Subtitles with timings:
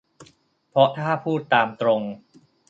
[0.69, 2.01] เพราะถ้าพูดตามตรง